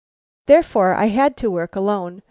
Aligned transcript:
Therefore 0.47 0.95
I 0.95 1.09
had 1.09 1.37
to 1.37 1.51
work 1.51 1.75
alone. 1.75 2.19